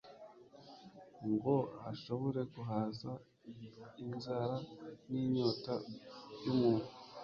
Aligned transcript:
ngo 1.31 1.55
ashobore 1.91 2.41
guhaza 2.53 3.11
inzara 4.03 4.53
n'inyota 5.11 5.73
by'umuntu. 6.35 6.89